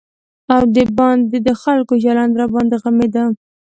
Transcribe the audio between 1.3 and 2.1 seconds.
د خلکو